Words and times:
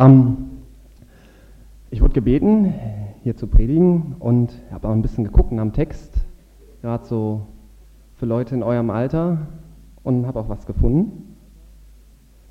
Ähm, 0.00 0.36
ich 1.90 2.00
wurde 2.00 2.14
gebeten, 2.14 2.72
hier 3.22 3.36
zu 3.36 3.46
predigen 3.46 4.16
und 4.18 4.50
habe 4.72 4.88
auch 4.88 4.92
ein 4.92 5.02
bisschen 5.02 5.24
geguckt 5.24 5.52
am 5.52 5.74
Text, 5.74 6.24
gerade 6.80 7.04
so 7.04 7.42
für 8.14 8.24
Leute 8.24 8.54
in 8.54 8.62
eurem 8.62 8.88
Alter 8.88 9.48
und 10.02 10.26
habe 10.26 10.40
auch 10.40 10.48
was 10.48 10.64
gefunden. 10.64 11.36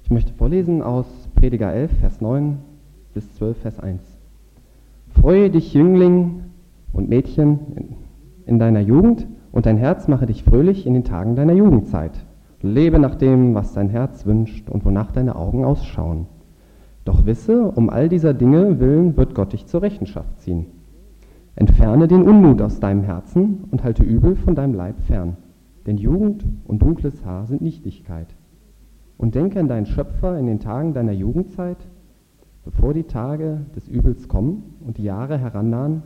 Ich 0.04 0.12
möchte 0.12 0.31
vorlesen 0.33 0.83
aus 0.83 1.07
Prediger 1.33 1.73
11, 1.73 1.91
Vers 1.99 2.21
9 2.21 2.59
bis 3.16 3.34
12, 3.34 3.57
Vers 3.57 3.79
1. 3.79 4.00
Freue 5.20 5.50
dich, 5.50 5.73
Jüngling 5.73 6.43
und 6.93 7.09
Mädchen, 7.09 7.59
in, 7.75 7.95
in 8.45 8.59
deiner 8.59 8.81
Jugend 8.81 9.25
und 9.52 9.66
dein 9.66 9.77
Herz 9.77 10.07
mache 10.07 10.27
dich 10.27 10.43
fröhlich 10.43 10.86
in 10.86 10.93
den 10.93 11.04
Tagen 11.04 11.36
deiner 11.36 11.54
Jugendzeit. 11.54 12.11
Lebe 12.61 13.00
nach 13.00 13.16
dem, 13.16 13.55
was 13.55 13.73
dein 13.73 13.89
Herz 13.89 14.27
wünscht 14.27 14.70
und 14.70 14.86
wonach 14.86 15.11
deine 15.11 15.36
Augen 15.36 15.66
ausschauen. 15.66 16.27
Doch 17.05 17.25
wisse, 17.25 17.71
um 17.71 17.89
all 17.89 18.09
dieser 18.09 18.34
Dinge 18.34 18.79
willen 18.79 19.18
wird 19.18 19.36
Gott 19.36 19.54
dich 19.54 19.65
zur 19.65 19.82
Rechenschaft 19.82 20.39
ziehen. 20.39 20.68
Entferne 21.55 22.07
den 22.07 22.24
Unmut 22.24 22.61
aus 22.61 22.79
deinem 22.79 23.04
Herzen 23.04 23.65
und 23.71 23.83
halte 23.83 24.04
Übel 24.04 24.36
von 24.36 24.55
deinem 24.55 24.74
Leib 24.74 25.00
fern. 25.01 25.38
Denn 25.86 25.97
Jugend 25.97 26.46
und 26.65 26.82
dunkles 26.82 27.25
Haar 27.25 27.47
sind 27.47 27.61
Nichtigkeit. 27.61 28.27
Und 29.18 29.36
denke 29.36 29.60
an 29.60 29.68
deinen 29.68 29.86
Schöpfer 29.86 30.38
in 30.39 30.46
den 30.46 30.60
Tagen 30.60 30.93
deiner 30.93 31.11
Jugendzeit, 31.11 31.77
bevor 32.64 32.94
die 32.94 33.03
Tage 33.03 33.66
des 33.75 33.88
Übels 33.88 34.27
kommen 34.27 34.75
und 34.86 34.97
die 34.97 35.03
Jahre 35.03 35.38
herannahen, 35.38 36.03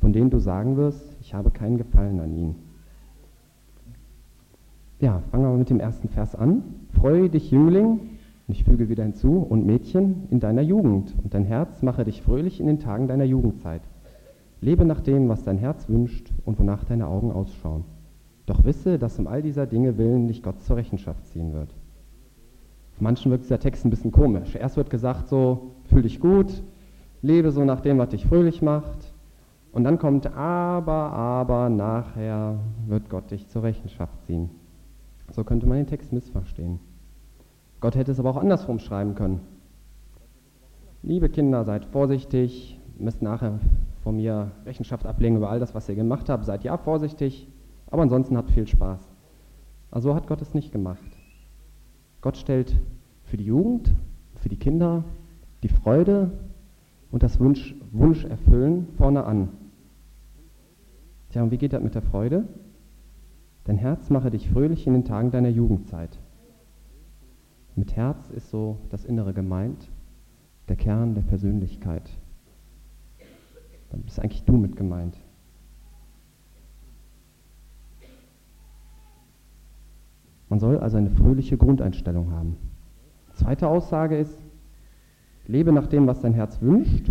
von 0.00 0.12
denen 0.12 0.30
du 0.30 0.38
sagen 0.38 0.76
wirst, 0.76 1.16
ich 1.20 1.32
habe 1.32 1.50
keinen 1.50 1.78
Gefallen 1.78 2.20
an 2.20 2.36
ihnen. 2.36 2.56
Ja, 4.98 5.22
fangen 5.30 5.44
wir 5.44 5.56
mit 5.56 5.70
dem 5.70 5.80
ersten 5.80 6.08
Vers 6.08 6.34
an. 6.34 6.62
Freue 6.92 7.28
dich, 7.28 7.50
Jüngling, 7.50 8.11
und 8.46 8.54
ich 8.54 8.64
füge 8.64 8.88
wieder 8.88 9.04
hinzu, 9.04 9.38
und 9.38 9.66
Mädchen 9.66 10.28
in 10.30 10.40
deiner 10.40 10.62
Jugend, 10.62 11.14
und 11.22 11.34
dein 11.34 11.44
Herz 11.44 11.82
mache 11.82 12.04
dich 12.04 12.22
fröhlich 12.22 12.60
in 12.60 12.66
den 12.66 12.78
Tagen 12.78 13.08
deiner 13.08 13.24
Jugendzeit. 13.24 13.82
Lebe 14.60 14.84
nach 14.84 15.00
dem, 15.00 15.28
was 15.28 15.42
dein 15.42 15.58
Herz 15.58 15.88
wünscht 15.88 16.32
und 16.44 16.58
wonach 16.58 16.84
deine 16.84 17.08
Augen 17.08 17.32
ausschauen. 17.32 17.84
Doch 18.46 18.64
wisse, 18.64 18.98
dass 18.98 19.18
um 19.18 19.26
all 19.26 19.42
dieser 19.42 19.66
Dinge 19.66 19.98
willen 19.98 20.28
dich 20.28 20.42
Gott 20.42 20.60
zur 20.62 20.76
Rechenschaft 20.76 21.26
ziehen 21.26 21.52
wird. 21.52 21.74
Auf 22.94 23.00
manchen 23.00 23.30
wirkt 23.30 23.44
dieser 23.44 23.58
Text 23.58 23.84
ein 23.84 23.90
bisschen 23.90 24.12
komisch. 24.12 24.54
Erst 24.54 24.76
wird 24.76 24.90
gesagt 24.90 25.28
so, 25.28 25.72
fühl 25.84 26.02
dich 26.02 26.20
gut, 26.20 26.62
lebe 27.22 27.50
so 27.50 27.64
nach 27.64 27.80
dem, 27.80 27.98
was 27.98 28.10
dich 28.10 28.26
fröhlich 28.26 28.62
macht. 28.62 29.14
Und 29.72 29.84
dann 29.84 29.98
kommt 29.98 30.26
aber, 30.26 31.12
aber, 31.12 31.70
nachher 31.70 32.58
wird 32.86 33.08
Gott 33.08 33.30
dich 33.30 33.48
zur 33.48 33.62
Rechenschaft 33.62 34.22
ziehen. 34.26 34.50
So 35.30 35.44
könnte 35.44 35.66
man 35.66 35.78
den 35.78 35.86
Text 35.86 36.12
missverstehen. 36.12 36.78
Gott 37.82 37.96
hätte 37.96 38.12
es 38.12 38.20
aber 38.20 38.30
auch 38.30 38.36
andersrum 38.36 38.78
schreiben 38.78 39.16
können. 39.16 39.40
Liebe 41.02 41.28
Kinder, 41.28 41.64
seid 41.64 41.84
vorsichtig, 41.84 42.78
müsst 42.96 43.22
nachher 43.22 43.58
von 44.04 44.14
mir 44.14 44.52
Rechenschaft 44.64 45.04
ablegen 45.04 45.36
über 45.36 45.50
all 45.50 45.58
das, 45.58 45.74
was 45.74 45.88
ihr 45.88 45.96
gemacht 45.96 46.28
habt. 46.28 46.44
Seid 46.44 46.62
ja 46.62 46.76
vorsichtig, 46.76 47.48
aber 47.90 48.02
ansonsten 48.02 48.36
habt 48.36 48.52
viel 48.52 48.68
Spaß. 48.68 49.00
Also 49.90 50.10
so 50.10 50.14
hat 50.14 50.28
Gott 50.28 50.40
es 50.40 50.54
nicht 50.54 50.70
gemacht. 50.70 51.02
Gott 52.20 52.36
stellt 52.36 52.80
für 53.24 53.36
die 53.36 53.46
Jugend, 53.46 53.92
für 54.36 54.48
die 54.48 54.58
Kinder 54.58 55.02
die 55.64 55.68
Freude 55.68 56.30
und 57.10 57.24
das 57.24 57.40
Wunsch, 57.40 57.74
Wunscherfüllen 57.90 58.86
vorne 58.96 59.24
an. 59.24 59.48
Tja, 61.30 61.42
und 61.42 61.50
wie 61.50 61.58
geht 61.58 61.72
das 61.72 61.82
mit 61.82 61.96
der 61.96 62.02
Freude? 62.02 62.46
Dein 63.64 63.76
Herz 63.76 64.08
mache 64.08 64.30
dich 64.30 64.48
fröhlich 64.48 64.86
in 64.86 64.92
den 64.92 65.04
Tagen 65.04 65.32
deiner 65.32 65.48
Jugendzeit. 65.48 66.20
Mit 67.74 67.96
Herz 67.96 68.30
ist 68.30 68.50
so 68.50 68.78
das 68.90 69.04
Innere 69.04 69.32
gemeint, 69.32 69.90
der 70.68 70.76
Kern 70.76 71.14
der 71.14 71.22
Persönlichkeit. 71.22 72.10
Dann 73.90 74.02
bist 74.02 74.20
eigentlich 74.20 74.44
du 74.44 74.56
mit 74.56 74.76
gemeint. 74.76 75.18
Man 80.48 80.58
soll 80.58 80.78
also 80.78 80.98
eine 80.98 81.10
fröhliche 81.10 81.56
Grundeinstellung 81.56 82.30
haben. 82.30 82.58
Zweite 83.32 83.68
Aussage 83.68 84.18
ist, 84.18 84.38
lebe 85.46 85.72
nach 85.72 85.86
dem, 85.86 86.06
was 86.06 86.20
dein 86.20 86.34
Herz 86.34 86.60
wünscht 86.60 87.10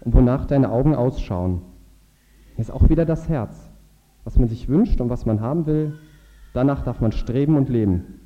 und 0.00 0.14
wonach 0.14 0.46
deine 0.46 0.70
Augen 0.70 0.94
ausschauen. 0.94 1.60
Hier 2.54 2.60
ist 2.60 2.70
auch 2.70 2.88
wieder 2.88 3.04
das 3.04 3.28
Herz. 3.28 3.70
Was 4.24 4.38
man 4.38 4.48
sich 4.48 4.68
wünscht 4.68 5.02
und 5.02 5.10
was 5.10 5.26
man 5.26 5.42
haben 5.42 5.66
will, 5.66 5.98
danach 6.54 6.82
darf 6.82 7.02
man 7.02 7.12
streben 7.12 7.58
und 7.58 7.68
leben. 7.68 8.23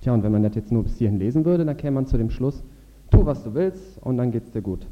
Tja, 0.00 0.14
und 0.14 0.22
wenn 0.22 0.32
man 0.32 0.42
das 0.42 0.54
jetzt 0.54 0.70
nur 0.70 0.84
bis 0.84 0.96
hierhin 0.96 1.18
lesen 1.18 1.44
würde, 1.44 1.64
dann 1.64 1.76
käme 1.76 1.96
man 1.96 2.06
zu 2.06 2.16
dem 2.16 2.30
Schluss, 2.30 2.64
tu, 3.10 3.26
was 3.26 3.42
du 3.42 3.54
willst 3.54 3.98
und 4.02 4.16
dann 4.16 4.30
geht's 4.30 4.50
dir 4.50 4.62
gut. 4.62 4.86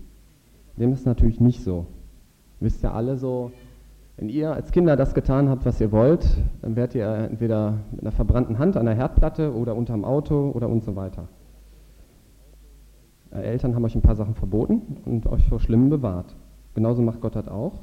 Dem 0.76 0.92
ist 0.92 1.06
natürlich 1.06 1.40
nicht 1.40 1.62
so. 1.62 1.86
Wisst 2.60 2.82
ihr 2.84 2.92
alle 2.92 3.16
so, 3.16 3.52
wenn 4.16 4.28
ihr 4.28 4.52
als 4.52 4.72
Kinder 4.72 4.96
das 4.96 5.14
getan 5.14 5.48
habt, 5.48 5.66
was 5.66 5.80
ihr 5.80 5.92
wollt, 5.92 6.26
dann 6.62 6.74
werdet 6.74 6.94
ihr 6.94 7.06
entweder 7.06 7.78
mit 7.90 8.00
einer 8.00 8.12
verbrannten 8.12 8.58
Hand 8.58 8.76
an 8.76 8.86
der 8.86 8.94
Herdplatte 8.94 9.54
oder 9.54 9.76
unterm 9.76 10.04
Auto 10.04 10.50
oder 10.50 10.68
und 10.68 10.82
so 10.82 10.96
weiter. 10.96 11.28
Eltern 13.30 13.74
haben 13.74 13.84
euch 13.84 13.94
ein 13.94 14.02
paar 14.02 14.16
Sachen 14.16 14.34
verboten 14.34 14.96
und 15.04 15.26
euch 15.26 15.46
vor 15.48 15.60
Schlimmen 15.60 15.90
bewahrt. 15.90 16.34
Genauso 16.74 17.02
macht 17.02 17.20
Gott 17.20 17.36
das 17.36 17.48
auch, 17.48 17.80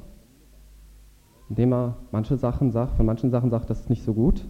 indem 1.48 1.72
er 1.72 1.96
manche 2.10 2.36
Sachen 2.36 2.72
sagt, 2.72 2.96
von 2.96 3.06
manchen 3.06 3.30
Sachen 3.30 3.50
sagt, 3.50 3.70
das 3.70 3.80
ist 3.80 3.90
nicht 3.90 4.02
so 4.02 4.14
gut, 4.14 4.44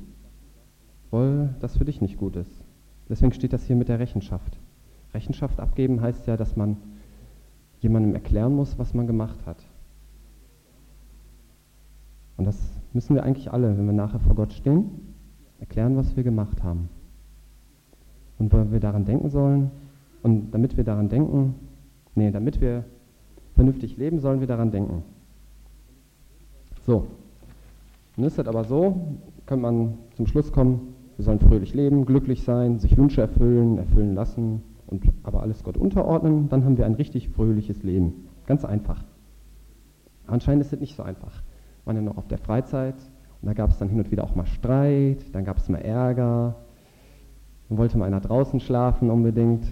weil 1.11 1.55
das 1.61 1.77
für 1.77 1.85
dich 1.85 2.01
nicht 2.01 2.17
gut 2.17 2.37
ist. 2.37 2.64
Deswegen 3.09 3.33
steht 3.33 3.53
das 3.53 3.65
hier 3.65 3.77
mit 3.77 3.89
der 3.89 3.99
Rechenschaft. 3.99 4.59
Rechenschaft 5.13 5.61
abgeben 5.61 6.01
heißt 6.01 6.27
ja, 6.27 6.37
dass 6.37 6.57
man 6.57 6.77
jemandem 7.81 8.15
erklären 8.15 8.55
muss, 8.55 8.79
was 8.79 8.95
man 8.95 9.07
gemacht 9.07 9.47
hat. 9.47 9.63
Und 12.37 12.47
das 12.47 12.59
müssen 12.93 13.15
wir 13.15 13.23
eigentlich 13.23 13.53
alle, 13.53 13.77
wenn 13.77 13.87
wir 13.87 13.93
nachher 13.93 14.21
vor 14.21 14.35
Gott 14.35 14.53
stehen, 14.53 14.91
erklären, 15.61 15.97
was 15.97 16.17
wir 16.17 16.25
gemacht 16.25 16.63
haben. 16.63 16.89
Und 18.39 18.53
weil 18.53 18.73
wir 18.73 18.81
daran 18.81 19.05
denken 19.05 19.31
sollen, 19.31 19.71
und 20.23 20.53
damit 20.53 20.77
wir 20.79 20.85
daran 20.85 21.11
denken, 21.11 21.55
nee, 22.15 22.31
damit 22.31 22.61
wir 22.61 22.85
vernünftig 23.55 23.99
leben, 23.99 24.21
sollen 24.21 24.41
wir 24.41 24.47
daran 24.47 24.71
denken. 24.71 25.03
So, 26.87 27.07
nun 28.17 28.27
ist 28.27 28.39
das 28.39 28.47
aber 28.49 28.65
so, 28.65 29.19
könnte 29.45 29.63
man 29.63 29.99
zum 30.17 30.27
Schluss 30.27 30.51
kommen, 30.51 30.94
wir 31.17 31.25
sollen 31.25 31.41
fröhlich 31.41 31.75
leben, 31.75 32.07
glücklich 32.07 32.43
sein, 32.43 32.79
sich 32.79 32.97
Wünsche 32.97 33.21
erfüllen, 33.21 33.79
erfüllen 33.79 34.15
lassen 34.15 34.63
und 34.87 35.05
aber 35.23 35.43
alles 35.43 35.63
Gott 35.63 35.77
unterordnen, 35.77 36.49
dann 36.49 36.65
haben 36.65 36.77
wir 36.77 36.87
ein 36.87 36.95
richtig 36.95 37.29
fröhliches 37.29 37.83
Leben. 37.83 38.29
Ganz 38.47 38.65
einfach. 38.65 39.03
Anscheinend 40.27 40.63
ist 40.63 40.73
es 40.73 40.81
nicht 40.81 40.97
so 40.97 41.03
einfach. 41.03 41.33
Wir 41.33 41.87
waren 41.87 41.97
ja 41.97 42.03
noch 42.03 42.17
auf 42.17 42.29
der 42.29 42.39
Freizeit 42.39 42.97
und 43.41 43.47
da 43.47 43.53
gab 43.53 43.71
es 43.71 43.79
dann 43.79 43.89
hin 43.89 43.99
und 43.99 44.11
wieder 44.11 44.25
auch 44.25 44.35
mal 44.35 44.47
Streit, 44.47 45.25
dann 45.33 45.45
gab 45.45 45.59
es 45.59 45.69
mal 45.69 45.79
Ärger, 45.79 46.57
dann 47.69 47.79
wollte 47.79 47.99
mal 47.99 48.07
einer 48.07 48.21
draußen 48.21 48.61
schlafen 48.61 49.11
unbedingt. 49.11 49.65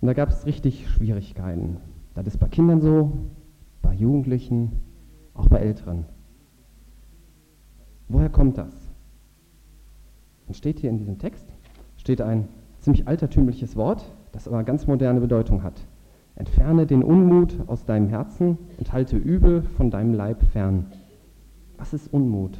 Und 0.00 0.06
da 0.06 0.14
gab 0.14 0.30
es 0.30 0.46
richtig 0.46 0.88
Schwierigkeiten. 0.88 1.76
Das 2.14 2.26
ist 2.26 2.38
bei 2.38 2.48
Kindern 2.48 2.80
so, 2.80 3.12
bei 3.80 3.94
Jugendlichen, 3.94 4.72
auch 5.34 5.48
bei 5.48 5.58
Älteren. 5.58 6.04
Woher 8.08 8.28
kommt 8.28 8.58
das? 8.58 8.81
Dann 10.46 10.54
steht 10.54 10.80
hier 10.80 10.90
in 10.90 10.98
diesem 10.98 11.18
Text, 11.18 11.46
steht 11.96 12.20
ein 12.20 12.48
ziemlich 12.80 13.06
altertümliches 13.06 13.76
Wort, 13.76 14.04
das 14.32 14.48
aber 14.48 14.64
ganz 14.64 14.86
moderne 14.86 15.20
Bedeutung 15.20 15.62
hat. 15.62 15.80
Entferne 16.34 16.86
den 16.86 17.02
Unmut 17.02 17.56
aus 17.66 17.84
deinem 17.84 18.08
Herzen 18.08 18.58
und 18.78 18.92
halte 18.92 19.16
Übel 19.16 19.62
von 19.62 19.90
deinem 19.90 20.14
Leib 20.14 20.42
fern. 20.42 20.86
Was 21.76 21.92
ist 21.92 22.12
Unmut? 22.12 22.58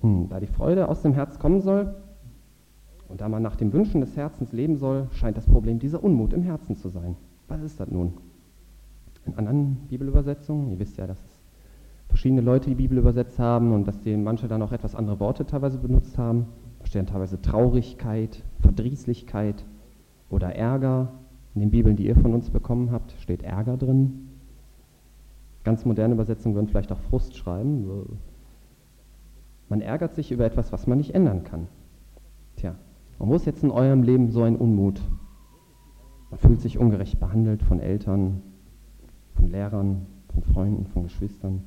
Hm, 0.00 0.28
da 0.28 0.38
die 0.38 0.46
Freude 0.46 0.88
aus 0.88 1.02
dem 1.02 1.12
Herz 1.12 1.38
kommen 1.38 1.60
soll 1.60 1.94
und 3.08 3.20
da 3.20 3.28
man 3.28 3.42
nach 3.42 3.56
den 3.56 3.72
Wünschen 3.72 4.00
des 4.00 4.16
Herzens 4.16 4.52
leben 4.52 4.76
soll, 4.76 5.08
scheint 5.12 5.36
das 5.36 5.46
Problem 5.46 5.78
dieser 5.78 6.04
Unmut 6.04 6.32
im 6.32 6.42
Herzen 6.42 6.76
zu 6.76 6.88
sein. 6.88 7.16
Was 7.48 7.62
ist 7.62 7.80
das 7.80 7.90
nun? 7.90 8.12
In 9.26 9.34
anderen 9.34 9.76
Bibelübersetzungen, 9.88 10.70
ihr 10.70 10.78
wisst 10.78 10.96
ja, 10.96 11.06
dass 11.06 11.18
verschiedene 12.08 12.40
Leute 12.40 12.70
die 12.70 12.74
Bibel 12.74 12.98
übersetzt 12.98 13.38
haben 13.38 13.72
und 13.72 13.86
dass 13.86 14.00
manche 14.04 14.48
dann 14.48 14.62
auch 14.62 14.72
etwas 14.72 14.94
andere 14.94 15.20
Worte 15.20 15.46
teilweise 15.46 15.78
benutzt 15.78 16.18
haben. 16.18 16.46
Da 16.80 16.86
stehen 16.86 17.06
teilweise 17.06 17.40
Traurigkeit, 17.40 18.42
Verdrießlichkeit 18.60 19.64
oder 20.30 20.54
Ärger. 20.54 21.12
In 21.54 21.60
den 21.60 21.70
Bibeln, 21.70 21.96
die 21.96 22.06
ihr 22.06 22.16
von 22.16 22.34
uns 22.34 22.50
bekommen 22.50 22.90
habt, 22.92 23.12
steht 23.20 23.42
Ärger 23.42 23.76
drin. 23.76 24.28
Ganz 25.64 25.84
moderne 25.84 26.14
Übersetzungen 26.14 26.54
würden 26.54 26.68
vielleicht 26.68 26.92
auch 26.92 27.00
Frust 27.00 27.36
schreiben. 27.36 28.18
Man 29.68 29.80
ärgert 29.80 30.14
sich 30.14 30.32
über 30.32 30.44
etwas, 30.44 30.72
was 30.72 30.86
man 30.86 30.98
nicht 30.98 31.14
ändern 31.14 31.44
kann. 31.44 31.66
Tja, 32.56 32.74
und 33.18 33.28
wo 33.28 33.34
ist 33.34 33.46
jetzt 33.46 33.62
in 33.62 33.70
eurem 33.70 34.02
Leben 34.02 34.30
so 34.30 34.42
ein 34.42 34.56
Unmut? 34.56 35.00
Man 36.30 36.38
fühlt 36.38 36.60
sich 36.60 36.78
ungerecht 36.78 37.20
behandelt 37.20 37.62
von 37.62 37.80
Eltern, 37.80 38.42
von 39.34 39.50
Lehrern, 39.50 40.06
von 40.32 40.42
Freunden, 40.42 40.86
von 40.86 41.02
Geschwistern. 41.04 41.62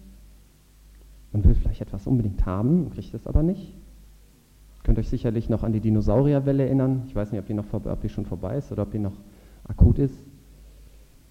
Man 1.31 1.44
will 1.44 1.56
vielleicht 1.56 1.81
etwas 1.81 2.07
unbedingt 2.07 2.45
haben, 2.45 2.89
kriegt 2.92 3.13
es 3.13 3.28
aber 3.28 3.44
nicht. 3.44 3.74
Könnt 4.83 4.98
euch 4.98 5.10
sicherlich 5.10 5.50
noch 5.50 5.63
an 5.63 5.74
die 5.74 5.80
Dinosaurierwelle 5.80 6.66
erinnern. 6.66 7.04
Ich 7.07 7.16
weiß 7.16 7.31
nicht, 7.31 7.39
ob 7.39 7.45
die, 7.48 7.54
noch 7.54 7.66
ob 7.72 8.01
die 8.01 8.10
schon 8.10 8.25
vorbei 8.25 8.57
ist 8.57 8.72
oder 8.72 8.83
ob 8.83 8.92
die 8.92 9.00
noch 9.00 9.13
akut 9.68 10.00
ist. 10.00 10.16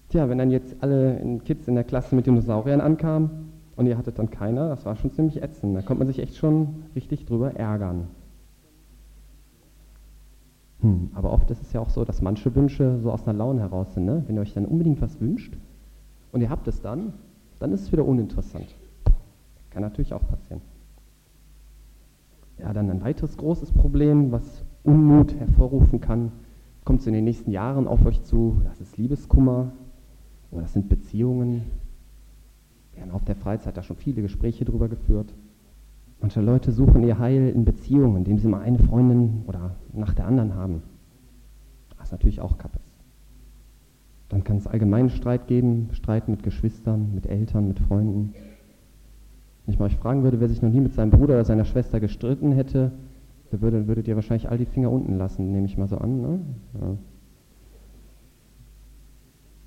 Tja, 0.09 0.27
wenn 0.29 0.37
dann 0.37 0.51
jetzt 0.51 0.75
alle 0.81 1.39
Kids 1.45 1.67
in 1.67 1.75
der 1.75 1.83
Klasse 1.83 2.15
mit 2.15 2.25
Dinosauriern 2.25 2.81
ankamen 2.81 3.51
und 3.75 3.85
ihr 3.87 3.97
hattet 3.97 4.19
dann 4.19 4.29
keiner, 4.29 4.69
das 4.69 4.85
war 4.85 4.95
schon 4.95 5.11
ziemlich 5.11 5.41
ätzend. 5.41 5.75
Da 5.75 5.81
konnte 5.81 5.99
man 5.99 6.07
sich 6.07 6.19
echt 6.19 6.35
schon 6.35 6.83
richtig 6.95 7.25
drüber 7.25 7.55
ärgern. 7.55 8.07
Hm, 10.81 11.11
aber 11.13 11.31
oft 11.31 11.49
ist 11.51 11.61
es 11.61 11.73
ja 11.73 11.79
auch 11.79 11.89
so, 11.89 12.03
dass 12.05 12.21
manche 12.21 12.53
Wünsche 12.55 12.99
so 12.99 13.11
aus 13.11 13.27
einer 13.27 13.37
Laune 13.37 13.61
heraus 13.61 13.93
sind. 13.93 14.05
Ne? 14.05 14.23
Wenn 14.27 14.35
ihr 14.35 14.41
euch 14.41 14.53
dann 14.53 14.65
unbedingt 14.65 15.01
was 15.01 15.19
wünscht 15.21 15.53
und 16.31 16.41
ihr 16.41 16.49
habt 16.49 16.67
es 16.67 16.81
dann, 16.81 17.13
dann 17.59 17.71
ist 17.71 17.81
es 17.81 17.91
wieder 17.91 18.05
uninteressant. 18.05 18.65
Kann 19.71 19.81
natürlich 19.81 20.13
auch 20.13 20.27
passieren. 20.27 20.61
Ja, 22.59 22.73
dann 22.73 22.89
ein 22.91 23.01
weiteres 23.01 23.37
großes 23.37 23.71
Problem, 23.71 24.31
was 24.31 24.63
Unmut 24.83 25.33
hervorrufen 25.33 25.99
kann, 25.99 26.31
kommt 26.83 27.05
in 27.07 27.13
den 27.13 27.23
nächsten 27.23 27.51
Jahren 27.51 27.87
auf 27.87 28.05
euch 28.05 28.21
zu. 28.23 28.61
Das 28.63 28.79
ist 28.81 28.97
Liebeskummer 28.97 29.71
oder 30.51 30.63
das 30.63 30.73
sind 30.73 30.89
Beziehungen. 30.89 31.63
Wir 32.93 33.03
haben 33.03 33.11
auf 33.11 33.23
der 33.23 33.35
Freizeit 33.35 33.77
da 33.77 33.83
schon 33.83 33.95
viele 33.95 34.21
Gespräche 34.21 34.65
drüber 34.65 34.89
geführt. 34.89 35.33
Manche 36.19 36.41
Leute 36.41 36.71
suchen 36.71 37.01
ihr 37.03 37.17
Heil 37.17 37.49
in 37.49 37.65
Beziehungen, 37.65 38.17
indem 38.17 38.37
sie 38.37 38.47
mal 38.47 38.61
eine 38.61 38.77
Freundin 38.77 39.43
oder 39.47 39.75
nach 39.93 40.13
der 40.13 40.27
anderen 40.27 40.53
haben. 40.53 40.83
Das 41.97 42.07
ist 42.07 42.11
natürlich 42.11 42.41
auch 42.41 42.57
Kappes. 42.57 42.81
Dann 44.29 44.43
kann 44.43 44.57
es 44.57 44.67
allgemeinen 44.67 45.09
Streit 45.09 45.47
geben, 45.47 45.89
Streit 45.93 46.29
mit 46.29 46.43
Geschwistern, 46.43 47.13
mit 47.15 47.25
Eltern, 47.25 47.67
mit 47.67 47.79
Freunden. 47.79 48.33
Wenn 49.65 49.73
ich 49.73 49.79
mal 49.79 49.85
euch 49.85 49.97
fragen 49.97 50.23
würde, 50.23 50.39
wer 50.39 50.49
sich 50.49 50.61
noch 50.61 50.71
nie 50.71 50.79
mit 50.79 50.93
seinem 50.93 51.11
Bruder 51.11 51.35
oder 51.35 51.45
seiner 51.45 51.65
Schwester 51.65 51.99
gestritten 51.99 52.51
hätte, 52.51 52.91
dann 53.51 53.61
würde, 53.61 53.87
würdet 53.87 54.07
ihr 54.07 54.15
wahrscheinlich 54.15 54.49
all 54.49 54.57
die 54.57 54.65
Finger 54.65 54.91
unten 54.91 55.17
lassen, 55.17 55.51
nehme 55.51 55.65
ich 55.65 55.77
mal 55.77 55.87
so 55.87 55.97
an. 55.97 56.21
Ne? 56.21 56.39
Ja. 56.79 56.97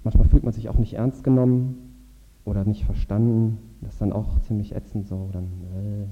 Manchmal 0.02 0.28
fühlt 0.28 0.44
man 0.44 0.52
sich 0.52 0.68
auch 0.68 0.76
nicht 0.76 0.94
ernst 0.94 1.24
genommen 1.24 1.78
oder 2.44 2.64
nicht 2.64 2.84
verstanden. 2.84 3.58
Das 3.80 3.94
ist 3.94 4.00
dann 4.00 4.12
auch 4.12 4.40
ziemlich 4.40 4.74
ätzend 4.74 5.06
so. 5.06 5.30
Dann, 5.32 5.44
äh, 5.44 6.06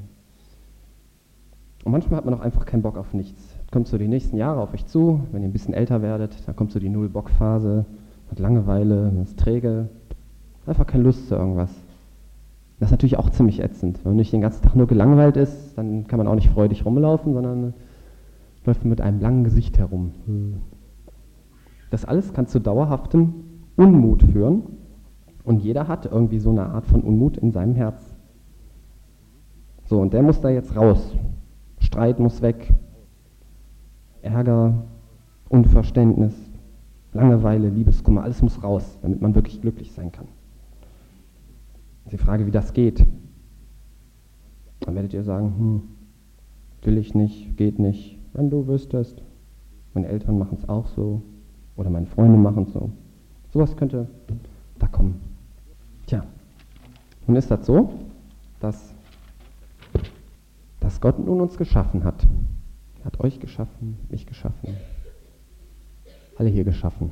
und 1.85 1.93
manchmal 1.93 2.19
hat 2.19 2.25
man 2.25 2.35
auch 2.35 2.41
einfach 2.41 2.65
keinen 2.65 2.83
Bock 2.83 2.97
auf 2.97 3.13
nichts. 3.13 3.57
Kommt 3.71 3.89
so 3.89 3.99
die 3.99 4.09
nächsten 4.09 4.37
Jahre 4.37 4.61
auf 4.61 4.73
euch 4.73 4.87
zu, 4.87 5.21
wenn 5.33 5.43
ihr 5.43 5.49
ein 5.49 5.53
bisschen 5.53 5.75
älter 5.75 6.01
werdet, 6.01 6.47
dann 6.47 6.55
kommt 6.55 6.73
so 6.73 6.79
die 6.79 6.89
Null-Bock-Phase, 6.89 7.85
hat 8.31 8.39
Langeweile, 8.39 9.11
man 9.13 9.25
ist 9.25 9.39
träge, 9.39 9.89
einfach 10.67 10.87
keine 10.87 11.03
Lust 11.03 11.29
zu 11.29 11.35
irgendwas. 11.35 11.71
Das 12.83 12.89
ist 12.89 12.95
natürlich 12.95 13.17
auch 13.17 13.31
ziemlich 13.31 13.63
ätzend. 13.63 14.05
Wenn 14.05 14.11
man 14.11 14.17
nicht 14.17 14.33
den 14.33 14.41
ganzen 14.41 14.65
Tag 14.65 14.75
nur 14.75 14.89
gelangweilt 14.89 15.37
ist, 15.37 15.79
dann 15.79 16.09
kann 16.09 16.19
man 16.19 16.27
auch 16.27 16.35
nicht 16.35 16.51
freudig 16.51 16.85
rumlaufen, 16.85 17.33
sondern 17.33 17.75
läuft 18.65 18.85
mit 18.85 19.01
einem 19.01 19.21
langen 19.21 19.45
Gesicht 19.45 19.79
herum. 19.79 20.11
Das 21.91 22.05
alles 22.05 22.33
kann 22.33 22.49
zu 22.49 22.59
dauerhaftem 22.59 23.35
Unmut 23.77 24.25
führen 24.25 24.65
und 25.45 25.63
jeder 25.63 25.87
hat 25.87 26.07
irgendwie 26.07 26.41
so 26.41 26.51
eine 26.51 26.71
Art 26.71 26.85
von 26.87 27.03
Unmut 27.03 27.37
in 27.37 27.53
seinem 27.53 27.77
Herz. 27.77 28.17
So, 29.85 30.01
und 30.01 30.13
der 30.13 30.25
muss 30.25 30.41
da 30.41 30.51
jetzt 30.51 30.75
raus. 30.75 31.15
Streit 31.79 32.19
muss 32.19 32.43
weg, 32.43 32.75
Ärger, 34.23 34.75
Unverständnis, 35.49 36.35
Langeweile, 37.13 37.69
Liebeskummer, 37.69 38.25
alles 38.25 38.43
muss 38.43 38.61
raus, 38.61 38.99
damit 39.03 39.23
man 39.23 39.37
wirklich 39.37 39.61
glücklich 39.61 39.93
sein 39.93 40.11
kann. 40.11 40.27
Die 42.11 42.19
Frage, 42.19 42.47
wie 42.47 42.51
das 42.51 42.73
geht, 42.73 43.05
dann 44.81 44.95
werdet 44.95 45.15
ihr 45.15 45.23
sagen, 45.23 45.55
hm, 45.57 45.83
will 46.83 46.99
ich 46.99 47.15
nicht, 47.15 47.57
geht 47.57 47.79
nicht, 47.79 48.19
wenn 48.33 48.51
du 48.51 48.67
wüsstest. 48.67 49.23
Meine 49.95 50.09
Eltern 50.09 50.39
machen 50.39 50.59
es 50.59 50.69
auch 50.69 50.89
so 50.89 51.23
oder 51.77 51.91
meine 51.91 52.07
Freunde 52.07 52.39
machen 52.39 52.65
es 52.65 52.73
so. 52.73 52.91
Sowas 53.53 53.77
könnte 53.77 54.09
da 54.79 54.87
kommen. 54.87 55.21
Tja, 56.07 56.25
nun 57.27 57.37
ist 57.37 57.51
das 57.51 57.65
so, 57.67 57.93
dass 58.61 58.95
dass 60.83 61.01
Gott 61.01 61.19
nun 61.25 61.41
uns 61.41 61.57
geschaffen 61.57 62.05
hat. 62.05 62.27
Er 63.01 63.07
hat 63.07 63.21
euch 63.21 63.39
geschaffen, 63.39 63.99
mich 64.11 64.27
geschaffen, 64.27 64.77
alle 66.37 66.49
hier 66.49 66.65
geschaffen. 66.65 67.11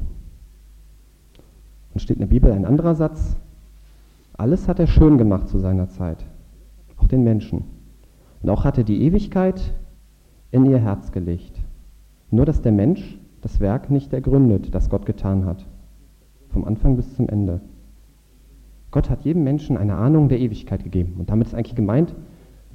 Und 1.94 2.00
steht 2.00 2.16
in 2.16 2.20
der 2.20 2.26
Bibel 2.26 2.52
ein 2.52 2.64
anderer 2.64 2.94
Satz, 2.94 3.36
alles 4.40 4.68
hat 4.68 4.78
er 4.78 4.86
schön 4.86 5.18
gemacht 5.18 5.48
zu 5.48 5.58
seiner 5.58 5.90
Zeit, 5.90 6.24
auch 6.96 7.06
den 7.06 7.22
Menschen. 7.22 7.64
Und 8.42 8.48
auch 8.48 8.64
hat 8.64 8.78
er 8.78 8.84
die 8.84 9.02
Ewigkeit 9.02 9.74
in 10.50 10.64
ihr 10.64 10.78
Herz 10.78 11.12
gelegt. 11.12 11.60
Nur 12.30 12.46
dass 12.46 12.62
der 12.62 12.72
Mensch 12.72 13.18
das 13.42 13.60
Werk 13.60 13.90
nicht 13.90 14.14
ergründet, 14.14 14.74
das 14.74 14.88
Gott 14.88 15.04
getan 15.04 15.44
hat, 15.44 15.66
vom 16.48 16.64
Anfang 16.64 16.96
bis 16.96 17.14
zum 17.14 17.28
Ende. 17.28 17.60
Gott 18.90 19.10
hat 19.10 19.26
jedem 19.26 19.44
Menschen 19.44 19.76
eine 19.76 19.96
Ahnung 19.96 20.30
der 20.30 20.40
Ewigkeit 20.40 20.84
gegeben. 20.84 21.16
Und 21.18 21.28
damit 21.28 21.48
ist 21.48 21.54
eigentlich 21.54 21.76
gemeint, 21.76 22.16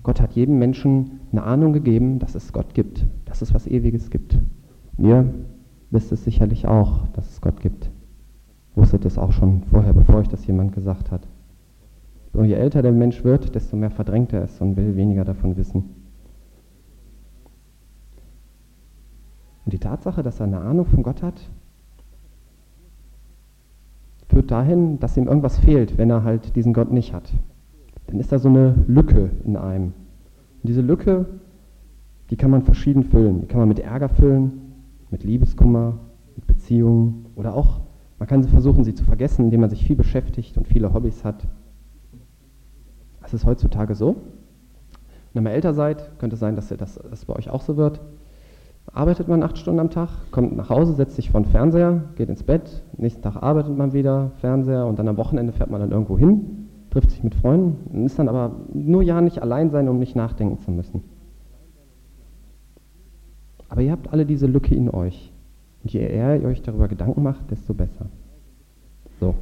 Gott 0.04 0.22
hat 0.22 0.34
jedem 0.34 0.60
Menschen 0.60 1.20
eine 1.32 1.44
Ahnung 1.44 1.74
gegeben, 1.74 2.20
dass 2.20 2.36
es 2.36 2.54
Gott 2.54 2.76
gibt, 2.76 3.08
dass 3.26 3.42
es 3.42 3.56
was 3.56 3.66
Ewiges 3.66 4.12
gibt. 4.12 4.38
Mir 4.98 5.34
wisst 5.90 6.12
es 6.12 6.24
sicherlich 6.24 6.68
auch, 6.68 7.08
dass 7.14 7.32
es 7.32 7.42
Gott 7.42 7.60
gibt. 7.60 7.90
Wusstet 8.76 9.04
es 9.06 9.18
auch 9.18 9.32
schon 9.32 9.64
vorher, 9.64 9.94
bevor 9.94 10.18
euch 10.18 10.28
das 10.28 10.46
jemand 10.46 10.72
gesagt 10.74 11.10
hat. 11.10 11.28
So, 12.36 12.44
je 12.44 12.56
älter 12.56 12.82
der 12.82 12.92
Mensch 12.92 13.24
wird, 13.24 13.56
desto 13.56 13.78
mehr 13.78 13.92
verdrängt 13.92 14.34
er 14.34 14.44
es 14.44 14.60
und 14.60 14.76
will 14.76 14.96
weniger 14.96 15.24
davon 15.24 15.56
wissen. 15.56 15.84
Und 19.64 19.74
die 19.74 19.80
Tatsache, 19.80 20.22
dass 20.22 20.40
er 20.40 20.48
eine 20.48 20.60
Ahnung 20.60 20.86
von 20.86 21.02
Gott 21.02 21.24
hat, 21.24 21.50
führt 24.28 24.52
dahin, 24.52 25.00
dass 25.00 25.18
ihm 25.18 25.28
irgendwas 25.28 25.58
fehlt, 25.60 25.98
wenn 25.98 26.10
er 26.10 26.24
halt 26.24 26.56
diesen 26.56 26.74
Gott 26.74 26.92
nicht 26.92 27.14
hat 27.14 27.32
dann 28.08 28.20
ist 28.20 28.32
da 28.32 28.40
so 28.40 28.50
eine 28.50 28.76
Lücke 28.88 29.32
in 29.44 29.58
einem. 29.58 29.86
Und 29.86 29.94
diese 30.70 30.82
Lücke, 30.82 31.26
die 32.30 32.38
kann 32.38 32.52
man 32.52 32.64
verschieden 32.64 33.04
füllen. 33.04 33.42
Die 33.42 33.48
kann 33.48 33.60
man 33.60 33.70
mit 33.70 33.80
Ärger 33.80 34.10
füllen, 34.10 34.74
mit 35.10 35.24
Liebeskummer, 35.24 36.00
mit 36.36 36.48
Beziehungen 36.48 37.26
oder 37.36 37.54
auch, 37.54 37.82
man 38.20 38.28
kann 38.28 38.44
sie 38.44 38.50
versuchen, 38.50 38.84
sie 38.84 38.94
zu 38.94 39.04
vergessen, 39.04 39.46
indem 39.46 39.62
man 39.62 39.70
sich 39.70 39.86
viel 39.86 39.96
beschäftigt 39.96 40.58
und 40.58 40.68
viele 40.68 40.94
Hobbys 40.94 41.24
hat. 41.24 41.48
Das 43.26 43.34
ist 43.34 43.46
heutzutage 43.46 43.96
so. 43.96 44.16
Wenn 45.34 45.42
ihr 45.42 45.50
mal 45.50 45.52
älter 45.52 45.74
seid, 45.74 46.18
könnte 46.18 46.36
es 46.36 46.40
sein, 46.40 46.56
dass 46.56 46.70
das, 46.70 47.00
das 47.10 47.26
bei 47.26 47.36
euch 47.36 47.50
auch 47.50 47.62
so 47.62 47.76
wird. 47.76 48.00
Arbeitet 48.94 49.28
man 49.28 49.44
acht 49.44 49.58
Stunden 49.58 49.80
am 49.80 49.90
Tag, 49.90 50.10
kommt 50.32 50.56
nach 50.56 50.70
Hause, 50.70 50.94
setzt 50.94 51.16
sich 51.16 51.32
vor 51.32 51.42
den 51.42 51.50
Fernseher, 51.50 52.04
geht 52.16 52.30
ins 52.30 52.44
Bett, 52.44 52.84
nächsten 52.98 53.22
Tag 53.22 53.36
arbeitet 53.36 53.76
man 53.76 53.94
wieder, 53.94 54.32
Fernseher 54.40 54.86
und 54.86 55.00
dann 55.00 55.08
am 55.08 55.18
Wochenende 55.18 55.54
fährt 55.54 55.72
man 55.72 55.82
dann 55.82 55.92
irgendwo 55.92 56.18
hin 56.18 56.66
trifft 56.96 57.12
sich 57.12 57.24
mit 57.26 57.36
Freunden, 57.36 58.06
ist 58.06 58.18
dann 58.18 58.30
aber 58.30 58.56
nur 58.74 59.04
ja 59.04 59.20
nicht 59.20 59.42
allein 59.42 59.70
sein, 59.70 59.90
um 59.90 60.00
nicht 60.00 60.16
nachdenken 60.16 60.60
zu 60.60 60.72
müssen. 60.72 61.04
Aber 63.68 63.82
ihr 63.82 63.92
habt 63.92 64.14
alle 64.14 64.26
diese 64.26 64.48
Lücke 64.48 64.74
in 64.74 64.90
euch. 64.90 65.34
Und 65.84 65.92
je 65.92 66.00
eher 66.00 66.40
ihr 66.40 66.48
euch 66.48 66.62
darüber 66.62 66.88
Gedanken 66.88 67.22
macht, 67.22 67.52
desto 67.52 67.74
besser. 67.74 68.06
So. 69.20 69.36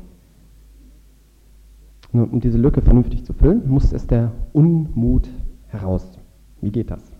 Nur 2.13 2.31
um 2.31 2.39
diese 2.39 2.57
Lücke 2.57 2.81
vernünftig 2.81 3.25
zu 3.25 3.33
füllen, 3.33 3.67
muss 3.67 3.91
es 3.91 4.07
der 4.07 4.31
Unmut 4.53 5.29
heraus. 5.67 6.19
Wie 6.61 6.71
geht 6.71 6.89
das? 6.91 7.11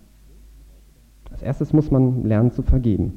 Als 1.30 1.42
erstes 1.42 1.72
muss 1.72 1.90
man 1.90 2.24
lernen 2.24 2.52
zu 2.52 2.62
vergeben. 2.62 3.12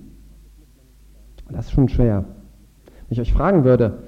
Das 1.49 1.67
ist 1.67 1.71
schon 1.71 1.87
schwer. 1.87 2.25
Wenn 3.07 3.11
ich 3.11 3.21
euch 3.21 3.31
fragen 3.31 3.63
würde, 3.63 3.99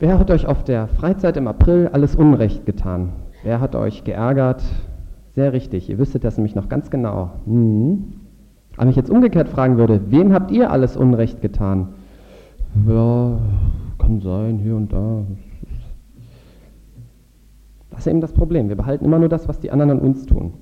Wer 0.00 0.18
hat 0.18 0.30
euch 0.30 0.46
auf 0.46 0.64
der 0.64 0.88
Freizeit 0.88 1.36
im 1.36 1.46
April 1.46 1.90
alles 1.92 2.16
Unrecht 2.16 2.64
getan? 2.64 3.10
Wer 3.42 3.60
hat 3.60 3.76
euch 3.76 4.02
geärgert? 4.02 4.62
Sehr 5.32 5.52
richtig, 5.52 5.90
ihr 5.90 5.98
wüsstet 5.98 6.24
das 6.24 6.38
nämlich 6.38 6.54
noch 6.54 6.70
ganz 6.70 6.88
genau. 6.88 7.32
Mhm. 7.44 8.14
Aber 8.78 8.88
ich 8.88 8.96
jetzt 8.96 9.10
umgekehrt 9.10 9.50
fragen 9.50 9.76
würde, 9.76 10.00
wem 10.10 10.32
habt 10.32 10.52
ihr 10.52 10.70
alles 10.70 10.96
Unrecht 10.96 11.42
getan? 11.42 11.88
Ja, 12.88 13.40
kann 13.98 14.22
sein, 14.22 14.58
hier 14.58 14.74
und 14.74 14.90
da. 14.90 15.26
Das 18.00 18.06
ist 18.06 18.12
eben 18.12 18.22
das 18.22 18.32
Problem. 18.32 18.70
Wir 18.70 18.76
behalten 18.76 19.04
immer 19.04 19.18
nur 19.18 19.28
das, 19.28 19.46
was 19.46 19.60
die 19.60 19.70
anderen 19.70 19.90
an 19.90 19.98
uns 19.98 20.24
tun. 20.24 20.54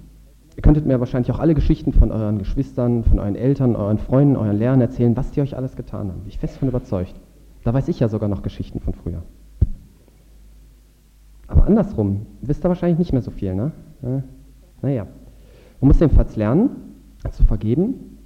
Ihr 0.56 0.62
könntet 0.62 0.86
mir 0.86 0.98
wahrscheinlich 0.98 1.30
auch 1.30 1.38
alle 1.38 1.54
Geschichten 1.54 1.92
von 1.92 2.10
euren 2.10 2.40
Geschwistern, 2.40 3.04
von 3.04 3.20
euren 3.20 3.36
Eltern, 3.36 3.76
euren 3.76 3.98
Freunden, 3.98 4.34
euren 4.34 4.58
Lehrern 4.58 4.80
erzählen, 4.80 5.16
was 5.16 5.30
die 5.30 5.40
euch 5.40 5.56
alles 5.56 5.76
getan 5.76 6.08
haben. 6.08 6.22
Bin 6.22 6.30
ich 6.30 6.40
fest 6.40 6.56
davon 6.56 6.70
überzeugt. 6.70 7.14
Da 7.62 7.72
weiß 7.72 7.86
ich 7.86 8.00
ja 8.00 8.08
sogar 8.08 8.28
noch 8.28 8.42
Geschichten 8.42 8.80
von 8.80 8.92
früher. 8.92 9.22
Aber 11.46 11.64
andersrum, 11.64 12.26
wisst 12.40 12.64
ihr 12.66 12.70
wahrscheinlich 12.70 12.98
nicht 12.98 13.12
mehr 13.12 13.22
so 13.22 13.30
viel, 13.30 13.54
ne? 13.54 13.70
Naja. 14.82 15.06
Man 15.80 15.86
muss 15.86 16.00
jedenfalls 16.00 16.34
lernen, 16.34 16.70
zu 17.30 17.44
vergeben. 17.44 18.18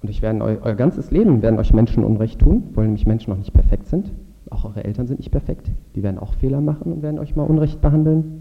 Und 0.00 0.10
ich 0.10 0.22
werde 0.22 0.44
eu 0.44 0.58
euer 0.62 0.76
ganzes 0.76 1.10
Leben 1.10 1.42
werden 1.42 1.58
euch 1.58 1.74
Menschen 1.74 2.04
Unrecht 2.04 2.38
tun, 2.38 2.68
weil 2.76 2.84
nämlich 2.84 3.04
Menschen 3.04 3.30
noch 3.30 3.38
nicht 3.38 3.52
perfekt 3.52 3.88
sind. 3.88 4.12
Auch 4.48 4.64
eure 4.64 4.84
Eltern 4.84 5.08
sind 5.08 5.18
nicht 5.18 5.32
perfekt. 5.32 5.72
Die 5.96 6.04
werden 6.04 6.20
auch 6.20 6.34
Fehler 6.34 6.60
machen 6.60 6.92
und 6.92 7.02
werden 7.02 7.18
euch 7.18 7.34
mal 7.34 7.42
Unrecht 7.42 7.80
behandeln, 7.80 8.39